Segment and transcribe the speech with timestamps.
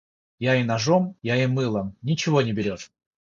[0.51, 2.89] Я и ножом, я и мылом- ничего не берет.